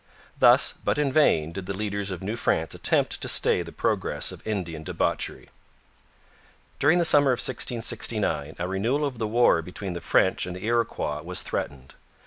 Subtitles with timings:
[0.39, 4.31] Thus, but in vain, did the leaders of New France attempt to stay the progress
[4.31, 5.51] of Indian debauchery.
[6.79, 10.65] During the summer of 1669 a renewal of the war between the French and the
[10.65, 11.93] Iroquois was threatened.